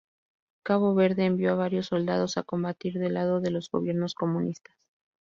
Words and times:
Cabo 0.63 0.95
Verde 0.95 1.25
envió 1.25 1.51
a 1.51 1.55
varios 1.55 1.85
soldados 1.85 2.37
a 2.39 2.41
combatir 2.41 2.93
del 2.97 3.13
lado 3.13 3.39
de 3.39 3.51
los 3.51 3.69
gobiernos 3.69 4.15
comunistas. 4.15 4.75